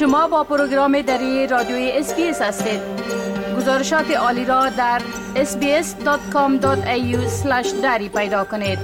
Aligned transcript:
شما 0.00 0.28
با 0.28 0.44
program 0.44 1.02
دری 1.02 1.46
رادیوی 1.46 1.90
SBS 1.94 2.42
هستید. 2.42 2.80
گزارشات 3.56 4.10
عالی 4.10 4.44
را 4.44 4.68
در 4.68 5.02
sbs.com.au/dari 5.34 8.08
پیدا 8.08 8.44
کنید. 8.44 8.78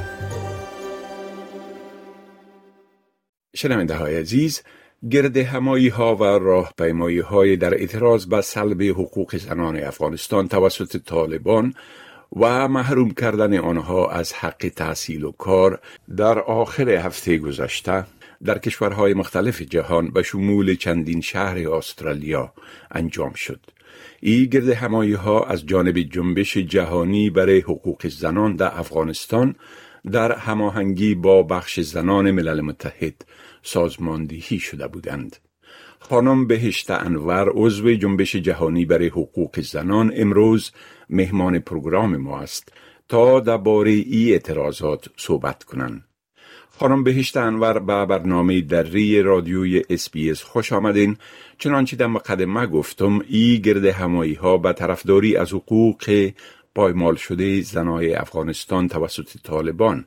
شنونده 3.57 3.95
های 3.95 4.17
عزیز 4.17 4.63
گرد 5.11 5.37
همایی 5.37 5.89
ها 5.89 6.17
و 6.17 6.25
راهپیمایی 6.25 7.19
های 7.19 7.57
در 7.57 7.75
اعتراض 7.75 8.27
به 8.27 8.41
سلب 8.41 8.83
حقوق 8.83 9.37
زنان 9.37 9.77
افغانستان 9.77 10.49
توسط 10.49 10.97
طالبان 10.97 11.75
و 12.37 12.69
محروم 12.69 13.11
کردن 13.11 13.59
آنها 13.59 14.11
از 14.11 14.33
حق 14.33 14.73
تحصیل 14.77 15.25
و 15.25 15.33
کار 15.33 15.81
در 16.17 16.39
آخر 16.39 16.89
هفته 16.91 17.39
گذشته 17.39 18.05
در 18.45 18.59
کشورهای 18.59 19.15
مختلف 19.15 19.63
جهان 19.63 20.11
به 20.11 20.23
شمول 20.23 20.75
چندین 20.75 21.21
شهر 21.21 21.71
استرالیا 21.71 22.53
انجام 22.91 23.33
شد. 23.33 23.61
ای 24.21 24.49
گرد 24.49 24.69
همایی 24.69 25.13
ها 25.13 25.45
از 25.45 25.67
جانب 25.67 25.99
جنبش 25.99 26.57
جهانی 26.57 27.31
برای 27.31 27.61
حقوق 27.61 28.07
زنان 28.09 28.57
در 28.57 28.79
افغانستان 28.79 29.55
در 30.13 30.33
هماهنگی 30.33 31.15
با 31.15 31.43
بخش 31.43 31.81
زنان 31.81 32.31
ملل 32.31 32.61
متحد 32.61 33.25
سازماندهی 33.63 34.59
شده 34.59 34.89
بودند. 34.89 35.37
خانم 35.99 36.47
بهشت 36.47 36.91
انور 36.91 37.49
عضو 37.55 37.95
جنبش 37.95 38.37
جهانی 38.37 38.85
برای 38.85 39.09
حقوق 39.09 39.61
زنان 39.61 40.13
امروز 40.17 40.73
مهمان 41.11 41.59
پروگرام 41.59 42.17
ما 42.17 42.41
است 42.41 42.73
تا 43.09 43.41
درباره 43.41 43.91
ای 43.91 44.33
اعتراضات 44.33 45.09
صحبت 45.17 45.65
کنند. 45.65 46.05
خانم 46.71 47.05
بهشت 47.05 47.37
انور 47.37 47.79
به 47.79 48.07
برنامه 48.07 48.61
دری 48.61 49.23
رادیوی 49.23 49.83
اس 49.91 50.43
خوش 50.43 50.73
آمدین. 50.73 51.17
چنانچه 51.59 51.97
در 51.97 52.07
مقدمه 52.07 52.67
گفتم 52.67 53.21
ای 53.29 53.61
گرد 53.61 53.85
همایی 53.85 54.35
ها 54.35 54.57
به 54.57 54.73
طرفداری 54.73 55.37
از 55.37 55.53
حقوق 55.53 56.31
پایمال 56.75 57.15
شده 57.17 57.61
زنای 57.61 58.15
افغانستان 58.15 58.89
توسط 58.89 59.29
طالبان. 59.43 60.05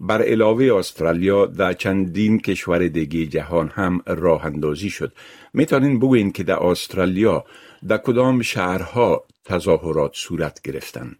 بر 0.00 0.22
علاوه 0.22 0.74
استرالیا 0.74 1.46
در 1.46 1.72
چندین 1.72 2.40
کشور 2.40 2.88
دیگه 2.88 3.26
جهان 3.26 3.68
هم 3.68 4.02
راه 4.06 4.46
اندازی 4.46 4.90
شد. 4.90 5.12
می‌تونین 5.54 5.98
بگوین 5.98 6.32
که 6.32 6.42
در 6.42 6.62
استرالیا 6.62 7.44
در 7.88 7.96
کدام 7.96 8.42
شهرها 8.42 9.24
تظاهرات 9.44 10.10
صورت 10.14 10.62
گرفتن؟ 10.62 11.16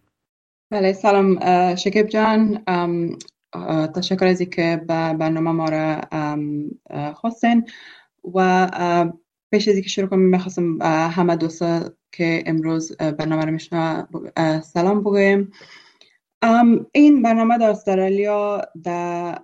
بله 0.70 0.92
سلام 0.92 1.38
شکیب 1.76 2.06
جان. 2.06 2.64
تشکر 3.94 4.26
از 4.26 4.42
که 4.42 4.84
به 4.88 5.14
برنامه 5.14 5.50
ما 5.50 5.68
را 5.68 6.00
خواستین 7.12 7.66
و 8.34 8.68
پیش 9.50 9.68
از 9.68 9.76
که 9.76 9.88
شروع 9.88 10.08
کنم 10.08 10.20
می‌خواستم 10.20 10.82
همه 10.82 11.36
دوستا 11.36 11.90
که 12.12 12.42
امروز 12.46 12.96
برنامه 12.96 13.44
را 13.44 13.50
میشنه 13.50 14.06
سلام 14.60 15.00
بگویم. 15.00 15.50
این 16.92 17.22
برنامه 17.22 17.58
در 17.58 17.70
استرالیا 17.70 18.62
در 18.84 19.38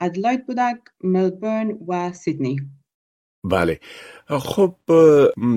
ادلاید 0.00 0.46
بودک 0.46 0.78
ملبورن 1.04 1.78
و 1.88 2.12
سیدنی 2.12 2.56
بله. 3.44 3.80
خب 4.28 4.74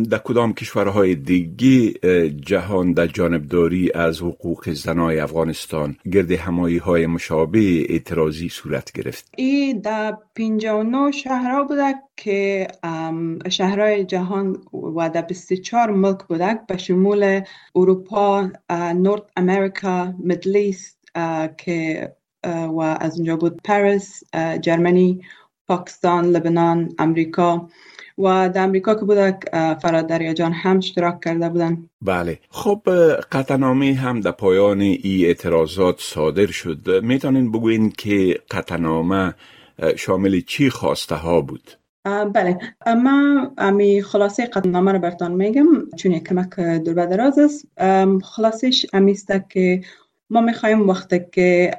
در 0.09 0.17
کدام 0.17 0.53
کشورهای 0.53 1.16
دیگه 1.16 1.91
جهان 2.30 2.94
در 2.94 3.08
جانبداری 3.08 3.91
از 3.95 4.22
حقوق 4.22 4.69
زنای 4.69 5.19
افغانستان 5.19 5.95
گرد 6.11 6.31
همایی 6.31 6.78
های 6.78 7.08
مشابه 7.08 7.86
اعتراضی 7.89 8.50
صورت 8.50 8.91
گرفت؟ 8.91 9.31
ای 9.38 9.73
در 9.73 10.17
59 10.36 11.11
شهرها 11.11 11.63
بوده 11.63 11.94
که 12.17 12.67
شهرهای 13.50 14.06
جهان 14.06 14.58
و 14.73 15.09
در 15.09 15.22
24 15.22 15.91
ملک 15.91 16.24
بوده 16.24 16.59
به 16.68 16.78
شمول 16.78 17.41
اروپا 17.75 18.50
نورت 18.95 19.24
امریکا 19.38 20.13
مدلیست 20.24 21.00
که 21.57 22.09
و 22.45 22.79
از 23.00 23.16
اونجا 23.16 23.35
بود 23.35 23.62
پاریس 23.63 24.24
جرمنی. 24.62 25.22
پاکستان 25.68 26.26
لبنان 26.26 26.96
امریکا 27.00 27.70
و 28.18 28.50
در 28.50 28.64
امریکا 28.64 28.96
که 28.96 29.06
بوده 29.06 29.40
فراد 29.81 30.34
جان 30.34 30.52
هم 30.52 30.78
اشتراک 30.78 31.22
کرده 31.24 31.50
بودن. 31.50 31.90
بله. 32.02 32.40
خب 32.50 32.81
قطعنامه 33.31 33.94
هم 33.94 34.20
در 34.20 34.31
پایان 34.31 34.81
ای 34.81 35.25
اعتراضات 35.25 35.96
صادر 36.00 36.46
شد. 36.46 37.04
می‌تونین 37.04 37.52
بگوین 37.52 37.90
که 37.90 38.40
قطعنامه 38.52 39.34
شامل 39.98 40.40
چی 40.40 40.70
خواسته 40.70 41.16
ها 41.16 41.42
بود؟ 41.42 41.72
بله. 42.34 42.59
ما 43.04 43.52
امی 43.58 44.02
خلاصه 44.02 44.46
قطعنامه 44.46 44.92
رو 44.92 45.00
برتان 45.00 45.31
میگم. 45.31 45.66
چون 45.98 46.12
یک 46.12 46.24
کمک 46.28 46.59
دور 46.59 47.06
دراز 47.06 47.40
است. 47.40 47.68
خلاصش 48.24 48.86
امیسته 48.94 49.46
که 49.50 49.81
ما 50.30 50.42
می‌خوایم 50.42 50.90
وقتی 50.90 51.20
که 51.31 51.72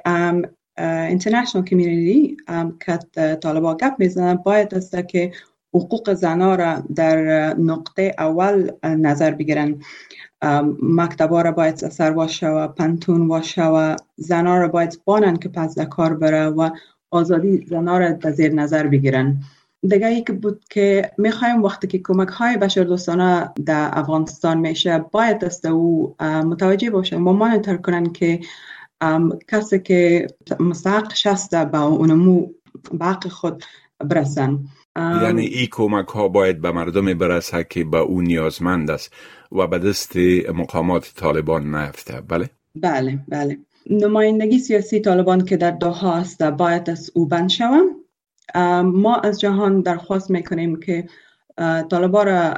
اینترنشنال 0.77 1.63
کمیونیتی 1.63 2.37
که 2.85 2.99
طالبا 3.35 3.75
گپ 3.75 3.93
می‌زنن. 3.99 4.35
باید 4.35 4.75
است 4.75 5.07
که 5.07 5.31
حقوق 5.73 6.13
زنا 6.13 6.55
را 6.55 6.83
در 6.95 7.53
نقطه 7.53 8.15
اول 8.17 8.71
نظر 8.83 9.31
بگیرن. 9.31 9.75
مکتبا 10.81 11.41
را 11.41 11.51
باید 11.51 11.75
سر 11.75 12.13
و 12.43 12.67
پنتون 12.67 13.27
باشه 13.27 13.65
و 13.65 13.95
زنا 14.15 14.57
را 14.57 14.67
باید 14.67 15.01
بانن 15.05 15.35
که 15.35 15.49
پس 15.49 15.79
کار 15.79 16.13
بره 16.13 16.45
و 16.45 16.69
آزادی 17.11 17.65
زنا 17.69 17.97
را 17.97 18.11
در 18.11 18.31
زیر 18.31 18.53
نظر 18.53 18.87
بگیرن. 18.87 19.37
دیگه 19.81 20.07
ای 20.07 20.21
که 20.21 20.33
بود 20.33 20.63
که 20.69 21.11
می‌خوایم 21.17 21.63
وقتی 21.63 21.87
که 21.87 21.99
کمک 22.03 22.27
های 22.27 22.57
بشر 22.57 22.83
دوستانه 22.83 23.51
در 23.65 23.89
افغانستان 23.93 24.57
میشه 24.57 25.05
باید 25.11 25.45
است 25.45 25.65
او 25.65 26.15
متوجه 26.19 26.89
باشه 26.89 27.15
و 27.15 27.19
مانیتر 27.19 27.77
کنن 27.77 28.05
که 28.13 28.39
کسی 29.47 29.79
که 29.79 30.27
مستحق 30.59 31.13
شسته 31.13 31.65
به 31.65 31.81
اونمو 31.81 32.47
باقی 32.91 33.29
خود 33.29 33.63
برسن. 33.99 34.59
یعنی 34.97 35.45
این 35.45 35.67
کمک 35.71 36.07
ها 36.07 36.27
باید 36.27 36.61
به 36.61 36.71
مردم 36.71 37.13
برسه 37.13 37.63
که 37.69 37.83
به 37.83 37.97
او 37.97 38.21
نیازمند 38.21 38.91
است 38.91 39.13
و 39.51 39.67
به 39.67 39.79
دست 39.79 40.17
مقامات 40.53 41.13
طالبان 41.15 41.69
نفته 41.75 42.21
بله؟ 42.21 42.49
بله 42.75 43.19
بله. 43.27 43.57
نمایندگی 43.89 44.59
سیاسی 44.59 44.99
طالبان 44.99 45.45
که 45.45 45.57
در 45.57 45.71
دوها 45.71 46.13
است 46.15 46.43
باید 46.43 46.89
از 46.89 47.11
او 47.13 47.25
بند 47.25 47.49
شوم 47.49 47.85
ما 48.83 49.15
از 49.15 49.39
جهان 49.39 49.81
درخواست 49.81 50.29
می‌کنیم 50.29 50.79
که 50.79 51.07
طالبان 51.89 52.27
را 52.27 52.53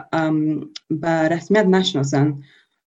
به 0.90 1.10
رسمیت 1.10 1.66
نشناسند. 1.66 2.44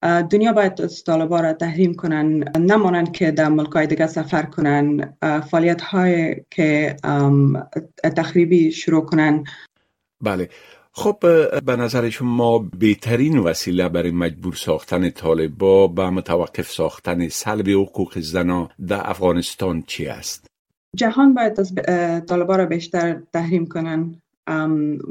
دنیا 0.03 0.53
باید 0.53 0.81
از 0.81 1.03
طالبا 1.03 1.39
را 1.39 1.53
تحریم 1.53 1.93
کنن 1.93 2.43
نمانند 2.59 3.11
که 3.11 3.31
در 3.31 3.49
ملکای 3.49 3.87
دیگه 3.87 4.07
سفر 4.07 4.43
کنن 4.43 5.13
فعالیت 5.51 5.81
های 5.81 6.35
که 6.51 6.95
تخریبی 8.17 8.71
شروع 8.71 9.05
کنن 9.05 9.43
بله 10.21 10.49
خب 10.95 11.17
به 11.65 11.75
نظر 11.75 12.09
شما 12.09 12.59
بهترین 12.59 13.37
وسیله 13.37 13.89
برای 13.89 14.11
مجبور 14.11 14.53
ساختن 14.53 15.09
طالبا 15.09 15.87
به 15.87 16.09
متوقف 16.09 16.71
ساختن 16.71 17.27
سلب 17.27 17.69
حقوق 17.69 18.19
زنا 18.19 18.69
در 18.87 19.09
افغانستان 19.09 19.83
چی 19.87 20.07
است؟ 20.07 20.47
جهان 20.95 21.33
باید 21.33 21.59
از 21.59 21.75
طالبا 22.25 22.55
را 22.55 22.65
بیشتر 22.65 23.21
تحریم 23.33 23.65
کنن 23.65 24.21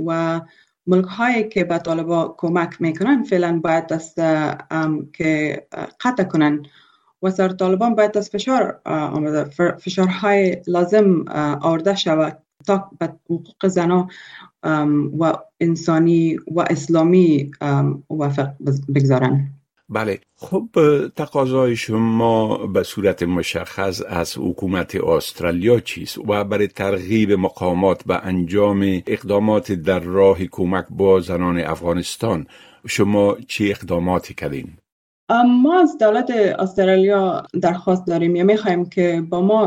و 0.06 0.40
ملک 0.86 1.04
هایی 1.04 1.48
که 1.48 1.64
به 1.64 1.78
طالبا 1.78 2.34
کمک 2.38 2.82
می‌کنن 2.82 3.22
فعلا 3.22 3.60
باید 3.64 3.86
دست 3.86 4.16
که 5.12 5.66
قطع 6.00 6.24
کنن. 6.24 6.62
و 7.22 7.30
سر 7.30 7.48
طالبان 7.48 7.94
باید 7.94 8.18
از 8.18 8.30
فشار 8.30 8.80
آمده 8.84 9.44
فشارهای 9.78 10.62
لازم 10.66 11.24
آورده 11.60 11.94
شود 11.94 12.38
تا 12.66 12.90
به 12.98 13.12
حقوق 13.24 13.66
زنا 13.68 14.08
و 15.18 15.32
انسانی 15.60 16.36
و 16.54 16.60
اسلامی 16.60 17.50
وفق 18.10 18.50
بگذارن. 18.94 19.61
بله 19.92 20.20
خب 20.36 20.68
تقاضای 21.16 21.76
شما 21.76 22.66
به 22.66 22.82
صورت 22.82 23.22
مشخص 23.22 24.02
از 24.08 24.38
حکومت 24.38 24.94
استرالیا 24.94 25.80
چیست 25.80 26.18
و 26.18 26.44
برای 26.44 26.68
ترغیب 26.68 27.32
مقامات 27.32 28.04
به 28.04 28.26
انجام 28.26 29.02
اقدامات 29.06 29.72
در 29.72 30.00
راه 30.00 30.44
کمک 30.44 30.86
با 30.90 31.20
زنان 31.20 31.58
افغانستان 31.58 32.46
شما 32.86 33.36
چه 33.48 33.64
اقداماتی 33.64 34.34
کردین؟ 34.34 34.72
ما 35.46 35.80
از 35.80 35.98
دولت 35.98 36.30
استرالیا 36.58 37.42
درخواست 37.62 38.06
داریم 38.06 38.36
یا 38.36 38.44
می‌خواهیم 38.44 38.88
که 38.88 39.22
با 39.30 39.40
ما 39.40 39.66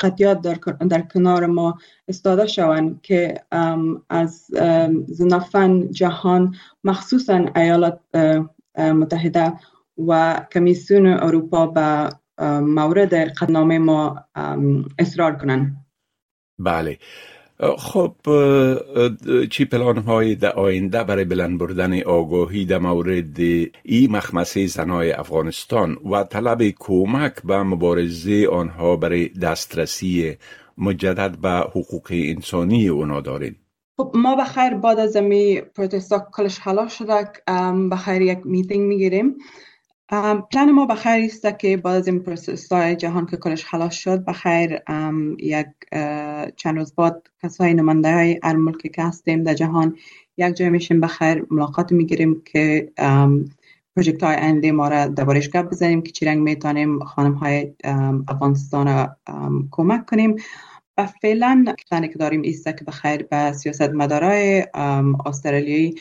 قطیات 0.00 0.40
در, 0.40 0.54
در 0.88 1.00
کنار 1.00 1.46
ما 1.46 1.78
استاده 2.08 2.46
شوند 2.46 3.00
که 3.02 3.34
از 4.08 4.46
زنافن 5.06 5.90
جهان 5.90 6.54
مخصوصا 6.84 7.44
ایالات 7.56 7.98
متحده 8.78 9.52
و 10.08 10.40
کمیسیون 10.52 11.06
اروپا 11.06 11.66
به 11.66 12.08
مورد 12.60 13.14
قدنامه 13.14 13.78
ما 13.78 14.24
اصرار 14.98 15.36
کنند 15.36 15.86
بله. 16.58 16.98
خب 17.78 18.14
چی 19.50 19.64
پلان 19.64 19.98
های 19.98 20.34
در 20.34 20.52
آینده 20.52 21.04
برای 21.04 21.24
بلند 21.24 21.58
بردن 21.58 22.02
آگاهی 22.02 22.64
در 22.64 22.78
مورد 22.78 23.38
ای 23.82 24.08
مخمسه 24.10 24.66
زنای 24.66 25.12
افغانستان 25.12 25.96
و 26.10 26.24
طلب 26.24 26.62
کمک 26.78 27.42
به 27.44 27.62
مبارزه 27.62 28.48
آنها 28.52 28.96
برای 28.96 29.28
دسترسی 29.28 30.36
مجدد 30.78 31.38
به 31.38 31.48
حقوق 31.48 32.08
انسانی 32.10 32.88
اونا 32.88 33.20
دارین 33.20 33.56
خب 34.00 34.12
ما 34.14 34.36
بخیر 34.36 34.74
بعد 34.74 34.98
از 34.98 35.16
می 35.16 35.60
protest 35.60 36.18
ا 36.18 36.26
کلش 36.32 36.58
حالا 36.58 36.88
شده 36.88 37.28
بخیر 37.90 38.22
یک 38.22 38.38
میتینگ 38.44 38.88
می‌گیریم. 38.88 39.36
پلان 40.52 40.70
ما 40.72 40.86
بخیر 40.86 41.24
است 41.24 41.58
که 41.58 41.76
بعد 41.76 41.96
از 41.96 42.06
این 42.06 42.20
protest 42.20 42.72
جهان 42.72 43.26
که 43.26 43.36
کلش 43.36 43.64
خلاص 43.64 43.94
شد 43.94 44.24
بخیر 44.24 44.78
یک 45.38 45.66
چند 46.56 46.78
روز 46.78 46.94
بعد 46.94 47.22
کسای 47.42 47.74
نمانده 47.74 48.14
های 48.14 48.40
هر 48.42 48.56
ملکی 48.56 48.88
که 48.88 49.02
هستیم 49.02 49.42
در 49.42 49.54
جهان 49.54 49.96
یک 50.36 50.54
جای 50.54 50.70
میشیم 50.70 51.00
بخیر 51.00 51.46
ملاقات 51.50 51.92
می‌گیریم 51.92 52.42
که 52.44 52.92
پروژکت 53.96 54.22
های 54.22 54.36
آینده 54.36 54.72
ما 54.72 54.88
را 54.88 55.06
دربارش 55.06 55.50
گپ 55.50 55.70
بزنیم 55.70 56.02
که 56.02 56.12
چی 56.12 56.24
رنگ 56.24 56.38
می‌تونیم 56.38 56.98
خانم 56.98 57.32
های 57.32 57.72
افغانستان 58.28 58.86
را 58.86 59.16
کمک 59.70 60.06
کنیم. 60.06 60.36
فعلا 61.06 61.64
پلانی 61.90 62.08
که 62.08 62.18
داریم 62.18 62.42
ایست 62.42 62.64
که 62.64 62.84
بخیر 62.86 63.22
به 63.22 63.52
سیاست 63.52 63.90
مدارای 63.90 64.66
استرالیایی 65.26 65.94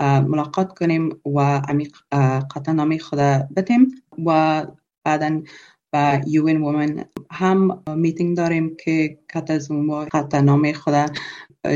ملاقات 0.00 0.78
کنیم 0.78 1.08
و 1.26 1.40
عمیق 1.68 1.96
نامی 2.68 2.98
خود 2.98 3.18
بتیم 3.56 4.02
و 4.26 4.66
بعدا 5.04 5.42
با 5.92 6.20
یوین 6.26 6.60
وومن 6.60 7.04
هم 7.30 7.82
میتینگ 7.96 8.36
داریم 8.36 8.76
که 8.84 9.18
کتازوم 9.34 9.90
و 9.90 10.06
نامی 10.42 10.74
خود 10.74 10.94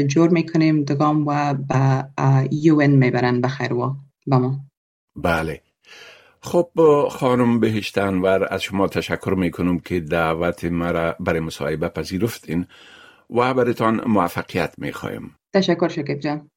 جور 0.07 0.31
می‌کنیم 0.31 0.85
دگام 0.85 1.25
و 1.27 1.55
با 1.55 2.05
یوین 2.51 2.91
می‌برن. 2.91 3.41
بخیر 3.41 3.73
و 3.73 3.97
با 4.27 4.39
ما. 4.39 4.61
بله. 5.17 5.61
خب 6.43 6.71
خانم 7.11 7.61
بهشتنور 7.61 8.55
از 8.55 8.63
شما 8.63 8.89
تشکر 8.89 9.35
می‌کنم 9.37 9.79
که 9.79 10.01
دعوت 10.01 10.65
مرا 10.65 11.17
برای 11.21 11.41
مصاحبه 11.41 11.89
پذیرفتین 11.89 12.67
و 13.31 13.55
برایتان 13.55 14.09
موفقیت 14.09 14.75
می‌خوایم. 14.79 15.37
تشکر 15.55 15.89
شکیب 15.89 16.21
جان. 16.21 16.51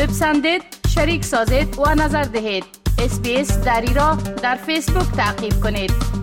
بپسندید 0.00 0.62
شریک 0.88 1.24
سازید 1.24 1.78
و 1.78 1.94
نظر 1.94 2.22
دهید. 2.22 2.64
اسپیس 2.98 3.58
دری 3.58 3.94
را 3.94 4.14
در 4.42 4.56
فیسبوک 4.56 5.06
تعقیب 5.16 5.52
کنید. 5.62 6.21